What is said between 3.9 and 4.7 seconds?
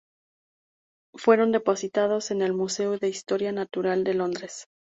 de Londres.